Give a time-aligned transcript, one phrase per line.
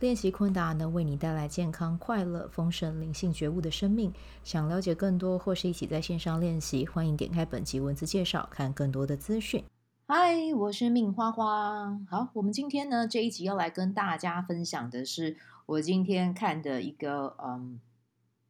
[0.00, 4.12] 练习昆达能为你带来健康、快乐、丰盛、灵性觉悟的生命。
[4.42, 9.64] 想了解更多或是一起在线上练习，欢迎点开本集文字介绍，看更多的资讯。
[10.06, 11.98] 嗨，我是命花花。
[12.10, 15.36] 好，我们今天呢这一集要来跟大家分享的是
[15.66, 17.80] 我今天看的一个嗯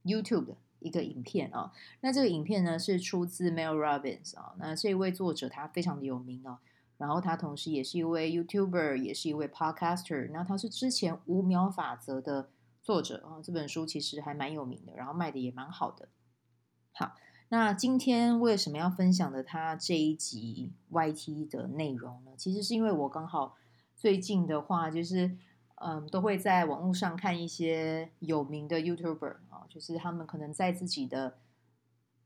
[0.02, 1.70] YouTube 的一个影片啊。
[2.00, 4.54] 那这个影片呢是出自 Mel Robbins 啊。
[4.58, 6.58] 那这位作者他非常的有名哦。
[6.96, 10.30] 然后他同时也是一位 YouTuber，也是一位 Podcaster。
[10.30, 12.50] 那他是之前五秒法则的
[12.82, 16.08] 作者啊，这本书其实还蛮有名的，然后卖的也蛮好的。
[16.92, 17.14] 好，
[17.48, 22.30] 那今天为什么要分享的他这一集 YT 的内容呢？
[22.36, 23.56] 其实是因为我刚好
[23.96, 25.36] 最近的话，就是
[25.76, 31.38] 嗯，都会在网络上看一些有名的 YouTuber 啊，就是他们可能在自己的。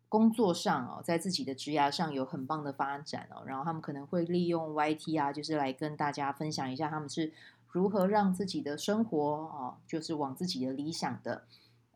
[0.09, 7.33] 工作上哦，在自己的职涯上有很棒的发展哦，然后他们可能会利用 YT 啊，就是来跟大家分享一下他们是
[7.69, 11.45] 如何让自己的生活哦，就是往自己的理想的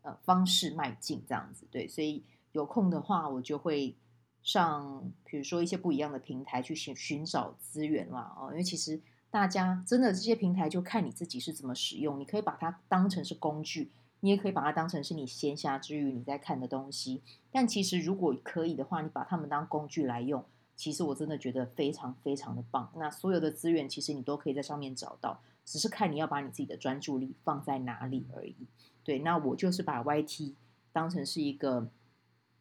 [0.03, 1.65] 呃方式迈进这样子。
[1.71, 3.95] 对，所以有空的话，我就会
[4.43, 13.91] 上，比如说一些不一样的平台去寻寻找资源嘛哦，因为其实大家真的这些平台就看你自己是怎么使用，你可以把它当成是工具。
[14.23, 17.21] 你也可以把它当成是你闲暇之余你在看的东西，
[17.51, 20.45] 但其实如果可以的话，你把它们当工具来用，
[20.77, 22.89] 其实我真的觉得非常非常的棒。
[22.95, 28.55] 那所有的资源其实你都可以在上面找到，只是看你要把你自己的专注力放在哪里而已。
[29.03, 30.53] 对，那我就是把 YT
[30.93, 31.89] 当成是一个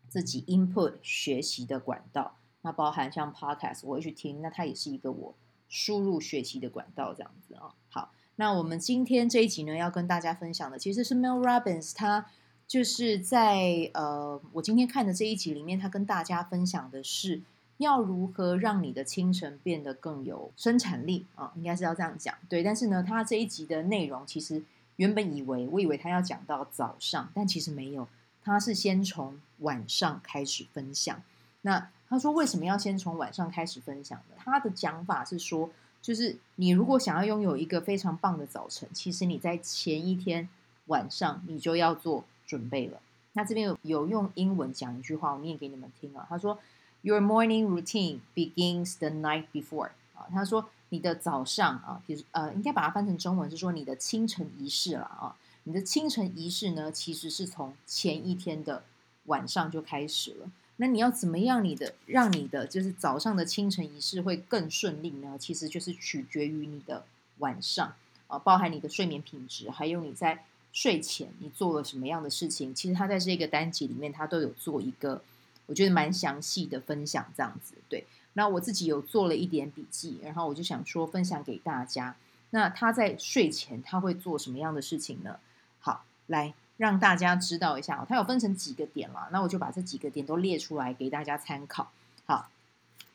[0.09, 5.37] 自己 input 学习的管道，那包含像 Podcast 我会去听，那它也是一个我
[5.69, 7.77] 输入学习的管道，这样子啊。
[7.89, 8.13] 好。
[8.37, 12.27] 那我们今天这一集呢，要跟大家分享的其实是 Mel Robbins，他
[12.67, 17.43] 就是在呃，我今天看的这一集里面，他跟大家分享的是
[17.77, 22.63] 要如何让你的清晨变得更有生产力啊，应该是要这样讲，对。
[22.63, 24.63] 但是呢，他这一集的内容其实
[24.97, 28.09] 原本以为我以为他要讲到早上，但其实没有，
[28.43, 31.23] 他是先从晚上开始分享。
[31.61, 34.37] 那他说为什么要先从晚上开始分享呢？
[34.39, 35.71] 他的讲法是说。
[36.03, 40.49] 就是你如果想要拥有一个非常棒的早晨，其实你在前一天
[40.87, 43.01] 晚上你就要做准备了。
[43.35, 46.27] 那这边有有用英文讲一句话，我念给你们听啊。
[46.29, 46.59] 他说
[47.01, 55.37] ：“Your morning routine begins the night before。”啊，他说你的早上啊，其实呃，应该把它翻成中文是说你的清晨仪式了啊。
[55.65, 58.83] 你的清晨仪式呢，其实是从前一天的
[59.27, 60.51] 晚上就开始了。
[60.83, 61.63] 那你要怎么样？
[61.63, 65.37] 你的让你的就是早上的清晨仪式会更顺利呢？
[65.39, 67.05] 其实就是取决于你的
[67.39, 67.95] 晚上
[68.27, 72.75] 啊，包含你的睡眠品质，还有你在睡前你做了什么样的事情。
[72.75, 75.23] 其实他在这个单集里面，他都有做一个
[75.67, 77.75] 我觉得蛮详细的分享，这样子。
[77.89, 82.17] 对，那我自己有做了一点笔记，然后我就想说分享给大家。
[82.51, 85.39] 那他在睡前他会做什么样的事情呢？
[85.79, 86.55] 好，来。
[86.83, 91.93] 让大家知道一下，它有分成几个点了，那我就把这几个点都列出来给大家参考。
[92.27, 92.51] 好，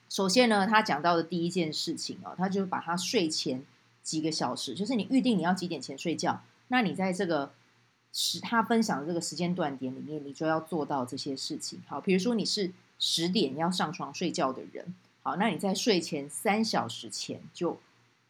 [0.10, 3.66] 首先呢，他讲到的第一件事情哦，他就把他睡前
[4.02, 7.52] 几个小时，就是你预定你要几点前睡觉，那你在这个
[8.14, 11.84] 时他分享的这个时间段点里面，你就要做到这些事情。
[11.90, 17.78] 好，比如说你是十点要上床睡觉的人，好，那你在睡前三小时前就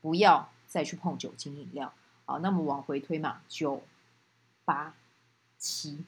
[0.02, 1.94] 不要再去碰酒精饮料。
[2.26, 3.84] 好，那么往回推嘛，九
[4.66, 4.96] 八。
[5.58, 6.04] 七，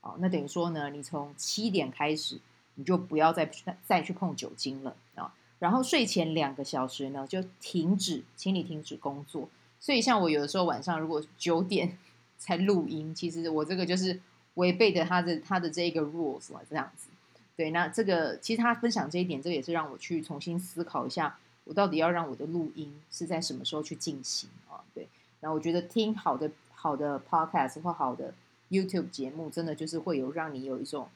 [0.00, 2.40] 哦，那等于说呢，你从七点开始，
[2.74, 3.50] 你就不要再
[3.84, 5.34] 再去碰酒精了啊。
[5.58, 9.48] 然后睡前两个小时呢，就停止，请你停止工作。
[9.80, 11.98] 所以像我有的时候晚上如果九点
[12.38, 14.20] 才录音，其实我这个就是
[14.54, 17.08] 违背的他的他的这个 rules 嘛，这样子。
[17.56, 24.84] 对，那这个其实他分享这一点，这个也是让我去重新思考一下，我到底要让我的录音是在什么时候去进行啊？
[24.92, 25.08] 对，
[25.40, 28.34] 然后我觉得听好的好的 podcast 或好的。
[28.70, 31.08] YouTube 节目真的就是会有让你有一种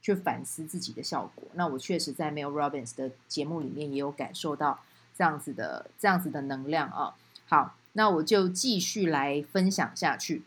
[0.00, 1.44] 去反思自己的效果。
[1.54, 4.80] 那我确实在 Mel Robbins 的节目里面也有感受到
[5.16, 7.14] 这样子的这样子的能量啊。
[7.46, 10.42] 好，那我就继续来分享下去。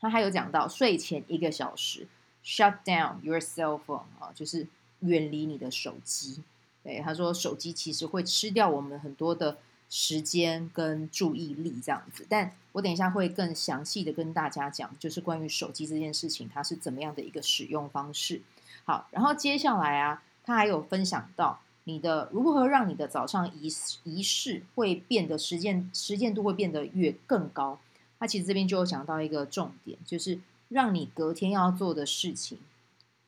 [0.00, 2.08] 他还有讲到睡前一个小时
[2.44, 4.66] ，shut down your cell phone 啊，就是
[5.00, 6.42] 远离你的手机。
[6.82, 9.58] 对，他说手机其实会吃掉我们很多的。
[9.88, 18.42] 时间跟注意力这样子，但我等一下会更详细的跟大家讲，就是关于手机这件事情，它是怎么样的一个使用方式。
[18.84, 23.72] 好，然后接下来啊，他还有分享到你的如何让你的早上仪
[24.02, 27.78] 仪式会变得实践实践度会变得越更高。
[28.18, 30.38] 他其实这边就有讲到一个重点，就是
[30.68, 32.58] 让你隔天要做的事情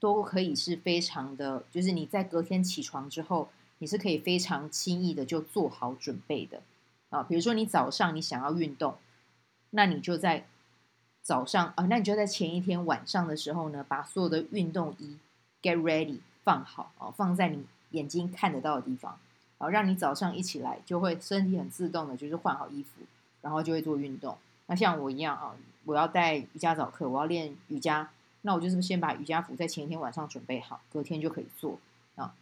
[0.00, 6.62] 都可以是非常的，就是你在隔天起床之后，你是可以非常轻易的就做好准备的
[7.11, 7.23] 啊。
[7.23, 8.96] 比如说你早上你想要运动，
[9.70, 10.46] 那你就在
[11.23, 15.17] 早上啊，那你就在前一天晚上的时候呢，把所有的运动衣
[15.61, 19.19] get ready 放好啊，放在你眼睛看得到的地方，
[19.58, 23.02] 啊，让你早上一起来就会身体很自动的，就是换好衣服，
[23.43, 24.38] 然后就会做运动。
[24.67, 28.08] 那像我一样啊，我要带瑜伽早课，我要练瑜伽，
[28.43, 31.79] 那我就是先把瑜伽服在前一天晚上准备好，隔天就可以做
[32.14, 32.34] 啊。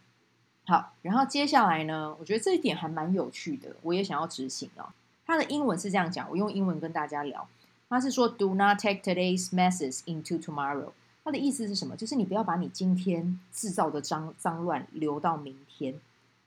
[0.65, 4.89] 好，然后接下来呢，我觉得这一点还蛮有趣的，我也想要执行哦。
[5.25, 7.47] 它的英文是这样讲，我用英文跟大家聊，
[7.87, 10.91] 它是说 “Do not take today's messes into tomorrow”。
[11.23, 11.95] 它的意思是什么？
[11.95, 15.95] 就是你不要把你今天制造的脏脏乱留到明天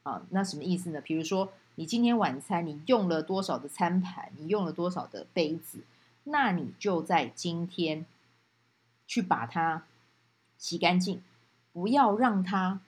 [0.03, 0.23] 啊。
[0.31, 1.01] 那什么意思呢？
[1.01, 1.51] 比如说。
[1.81, 4.33] 你今天晚餐你用了多少的餐盘？
[4.37, 5.79] 你用了多少的杯子？
[6.25, 8.05] 那你就在今天
[9.07, 9.85] 去把它
[10.57, 11.23] 洗干净，
[11.73, 12.81] 不要让它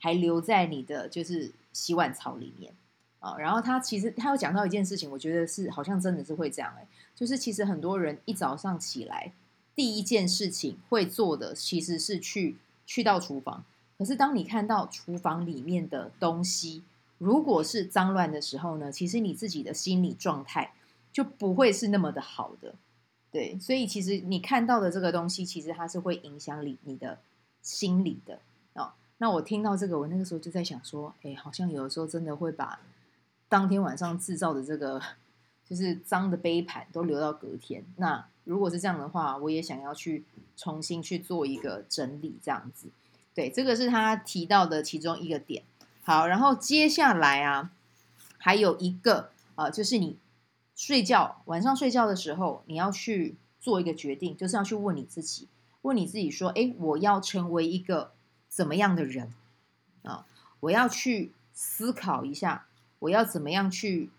[0.00, 2.74] 还留在你的就是洗碗槽里面
[3.20, 3.36] 啊。
[3.38, 9.32] 然后他其实他有讲到一件事情，我觉得是好像真的是会这样哎，就是其实很多人一早上起来
[9.76, 13.64] 第一件事情会做的其实是去去到厨房，
[13.96, 16.82] 可是当你看到厨房里面的东西。
[17.22, 20.72] 如果是脏乱的时候呢，其实你自己的心理状态
[21.12, 22.74] 就不会是那么的好的，
[23.30, 27.18] 对，所以其实你看到的这个东西，其实它是会影响你你的
[27.60, 28.38] 心理的。
[29.22, 32.80] 那我听到这个，我那个时候就在想说，哎，好像有的时候真的会把
[33.50, 34.98] 当天晚上制造的这个
[35.68, 37.84] 就是脏的杯盘都留到隔天。
[37.96, 40.24] 那如果是这样的话，我也想要去
[40.56, 42.88] 重新去做一个整理，这样子。
[43.34, 45.64] 对，这个是他提到的其中一个点。
[46.02, 47.70] 好，然后接下来啊，
[48.38, 50.16] 还有一个呃，就是你
[50.74, 55.46] 睡觉晚上睡觉的时候，你要去做一个决定，就是要去问你自己，
[55.82, 58.12] 问你自己说，哎，我要成为一个
[58.50, 59.32] 怎么样的人
[60.02, 60.26] 啊？
[60.60, 62.66] 我要去思考一下，
[62.98, 64.10] 我要怎么样去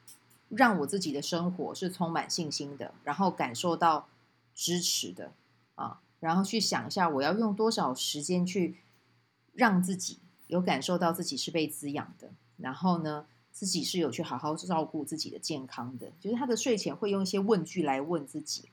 [0.50, 4.08] 让我自己的生活是充满信心的，然后感受到
[4.56, 5.32] 支持的
[5.76, 8.78] 啊，然后去想一下，我要用多少时间去
[9.54, 10.18] 让自己。
[10.48, 16.12] 有感受到自己是被滋养的，然后呢，自己是有去好好照顾自己的健康的。
[16.20, 18.66] 就是他的睡前会用一些问句来问自己，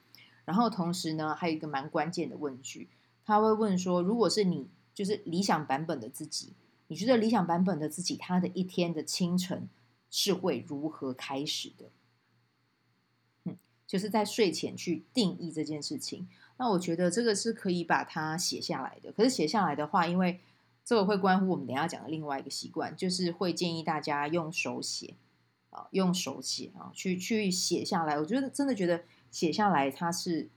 [0.44, 2.88] 然后同时呢，还有一个蛮关键的问句，
[3.24, 4.66] 他会问说：如果是你，
[4.98, 6.54] 就是理想版本的自己，
[6.88, 9.68] 你觉得理想版本的自己，他的一天的清晨
[10.10, 11.84] 是会如何开始的？
[13.44, 13.56] 嗯，
[13.86, 16.26] 就是在睡前去定义这件事情。
[16.56, 19.12] 那我觉得这个是可以把它写下来的。
[19.12, 20.40] 可是写下来的话，因为
[20.84, 25.14] 这个会关乎我们等下讲的另外一个习惯，就是会建议大家用手写
[25.70, 28.18] 啊，用手写啊，去去写下来。
[28.18, 30.48] 我觉得真的觉得写下来，它是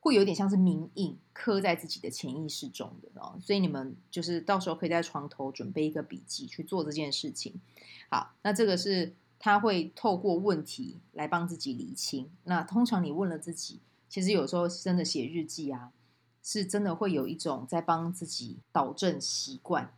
[0.00, 3.38] 会有点像是铭印，刻在自己的潜意识中的哦。
[3.40, 7.60] 所以你们就是到时候可以在床头准备一个笔记去做这件事情。
[8.10, 12.30] 好，那这个是他会透过问题来帮自己理清。
[12.44, 15.92] 那通常你问了自己，其实有时候真的写日记啊。
[16.40, 19.92] 是真的会有一种在帮自己导正习惯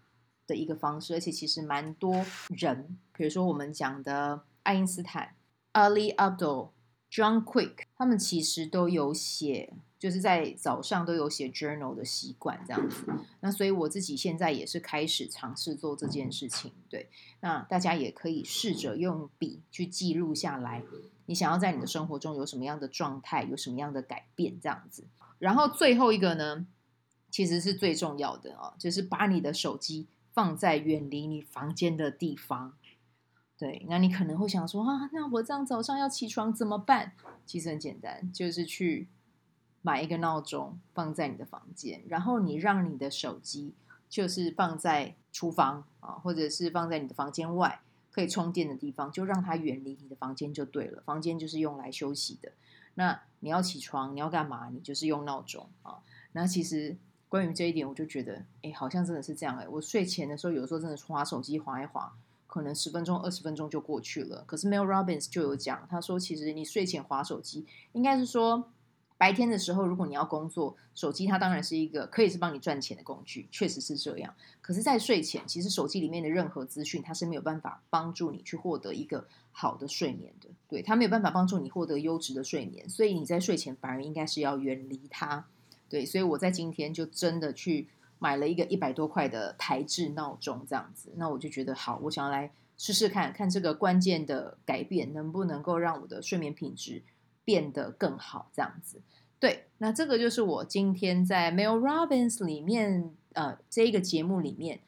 [0.49, 5.37] 的一个方式，而且其实蛮多人，比如说我们讲的爱因斯坦、
[5.75, 6.71] Ali Abdaal、
[7.09, 13.05] John Quick，他们其实都有写，就是在早上都有写 journal 的习惯这样子。
[13.41, 16.73] 那所以我自己现在也是开始尝试做这件事情。
[16.89, 20.83] 对，那大家也可以试着用笔去记录下来，
[21.27, 25.05] 你想要在你的生活中有什么样的状态，有什么样的改变这样子。
[25.39, 26.67] 然后最后一个呢，
[27.31, 32.73] 其实是最重要的哦，就是把你的手机放在远离你房间的地方。
[33.59, 37.13] 对，那你可能会想说啊，那我这样早上要起床怎么办？
[37.45, 39.09] 其实很简单，就是去
[39.83, 43.73] 买一个闹钟放在你的房间，然后你让你的手机
[44.09, 51.01] 就是放在厨房啊，或者是放在你的房间外可以充电的地方，就让它远离你的房间就对了。
[51.07, 52.53] 房间就是用来休息的。
[52.95, 54.69] 那你要起床，你要干嘛？
[54.71, 55.99] 你就是用闹钟啊。
[56.33, 56.97] 那其实
[57.29, 59.67] 关于这一点，我就觉得，哎，好像真的是这样哎。
[59.67, 62.13] 我睡前的时候，有时候真的滑手机滑一滑，
[62.47, 64.45] 可能十分钟、二十分钟就过去了。
[64.47, 68.71] 可是 Mel Robbins 就有讲，他说，其实你睡前滑手机，应该是说。
[69.21, 74.35] 白天的时候，如果你要工作，手机它当然是一个可以是帮你赚钱的工具，确实是这样。
[74.63, 80.49] 可是，在睡前，其实手机里面的任何资讯，它是没有办法帮助你去获得一个好的睡眠的。
[80.71, 85.45] 对，它没有办法帮助你获得优质的睡眠，所以你在睡前反而应该是要远离它。
[85.91, 91.13] 对，所以我在今天就真的去买了一个一百多块的台制闹钟，这样子。
[91.17, 97.03] 那我就觉得好，我想要来试试看看这个关键的改变能不能够让我的睡眠品质
[97.51, 99.03] 变得更好，这样子。
[99.41, 104.79] 对，那这个就是我今天在 Mel Robbins 里面，呃，这一个节目里面，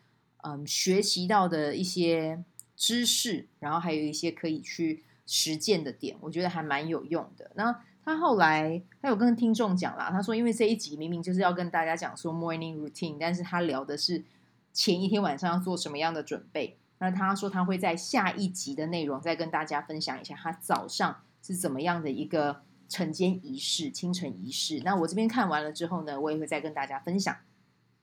[0.42, 2.45] 嗯、呃，学习到的一些
[2.76, 7.50] 知识，然后还有一些可以去实践的点，我觉得还蛮有用的。
[7.57, 14.23] 那他后来他有跟听众讲啦，他说，因为这一集明明就是要跟大家讲说 morning routine，但是他聊的是
[14.73, 16.78] 前一天晚上要做什么样的准备。
[16.99, 22.62] 那他说他会在下一集的内容再跟大家分享一下他早上是怎么样的一个。
[22.88, 24.82] 晨间仪式，清晨仪式。
[24.84, 27.34] 那我这边看完了之后呢，我也会再跟大家分享。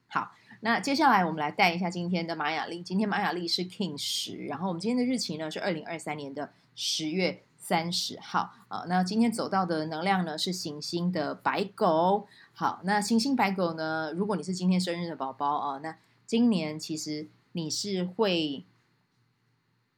[0.08, 0.32] 好，
[0.62, 2.82] 那接下来我们来带一下今天的玛雅历。
[2.82, 8.86] 今天玛雅历是 King 十，然后我们今天的日期呢是二零二三年的十月三十号啊。
[8.88, 12.26] 那今天走到的能量呢是行星的白狗。
[12.54, 18.66] 好，那行星白狗呢，如果你是今天生日的宝宝啊，那今年其实你是会。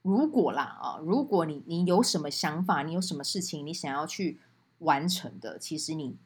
[0.02, 4.40] 如果啦啊，如果你你有什么想法，你有什么事情你想要去。
[4.82, 6.18] 完成的，其实你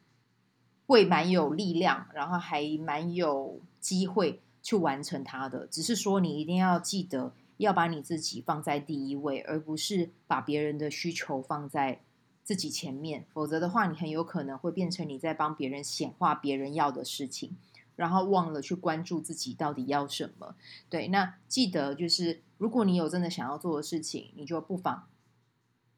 [0.86, 5.66] 会蛮有力量，然后还蛮有机会去完成它的。
[5.66, 12.00] 只是说，你一定要记得要把你自己放在第一位，而不是把别人的需求放在
[12.42, 13.26] 自己前面。
[13.30, 17.54] 否则的话，你很有可能会变成你在帮别人显化别人要的事情，
[17.96, 20.54] 然后忘了去关注自己到底要什么。
[20.88, 25.08] 对，那记得就是，如果你有真的想要做的事情，你就不妨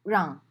[0.01, 0.41] 让。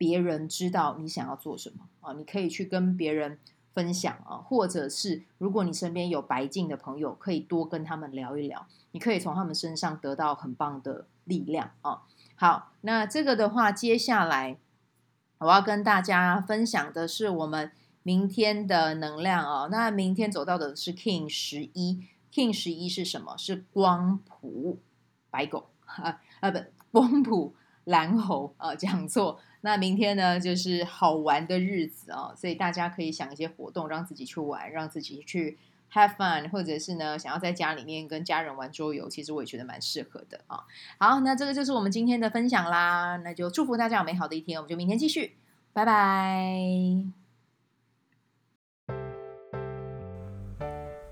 [0.00, 3.38] 别人知道你想要做什么啊，你可以去跟别人
[3.74, 12.04] 分享啊，或者是如果你身边有白净的朋友，可以多跟他们聊一聊，你可以从他们身上得到很棒的力量啊。
[12.34, 14.56] 好，那这个的话，接下来
[15.36, 17.70] 我要跟大家分享的是我们
[18.02, 19.68] 明天的能量哦。
[19.70, 22.02] 那明天走到的是 King 十一
[22.32, 23.36] ，King 十一是什么？
[23.36, 24.78] 是光谱
[25.30, 26.58] 白狗啊啊，不，
[26.90, 27.54] 光谱
[27.84, 29.38] 蓝猴啊，讲错。
[29.62, 35.58] 那明天呢，就是好玩的日子哦，所以大家可以想一些活动，让自己去玩，让自己去
[35.92, 40.64] have fun，或者是呢，想要在家里面跟家人玩桌游，其实我也觉得蛮适合的啊。
[40.98, 45.36] 好，那这个就是我们今天的分享啦，那就祝福大家有美好的一天，我们就明天继续，
[45.74, 47.19] 拜拜。